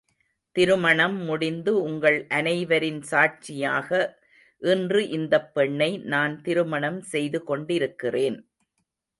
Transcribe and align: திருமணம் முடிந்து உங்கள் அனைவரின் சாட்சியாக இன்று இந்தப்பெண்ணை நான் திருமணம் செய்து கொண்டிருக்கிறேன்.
திருமணம் 0.55 1.17
முடிந்து 1.25 1.71
உங்கள் 1.81 2.17
அனைவரின் 2.29 3.01
சாட்சியாக 3.01 3.89
இன்று 4.61 5.03
இந்தப்பெண்ணை 5.09 5.91
நான் 6.05 6.41
திருமணம் 6.41 7.01
செய்து 7.01 7.41
கொண்டிருக்கிறேன். 7.43 8.39